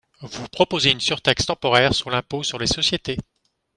Vous 0.21 0.47
proposez 0.47 0.89
une 0.89 0.99
surtaxe 0.99 1.45
temporaire 1.45 1.93
sur 1.93 2.09
l’impôt 2.09 2.41
sur 2.41 2.57
les 2.57 2.65
sociétés. 2.65 3.17